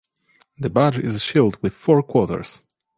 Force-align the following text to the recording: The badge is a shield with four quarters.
The 0.57 0.71
badge 0.71 0.97
is 0.97 1.13
a 1.15 1.19
shield 1.19 1.61
with 1.61 1.75
four 1.75 2.01
quarters. 2.01 2.63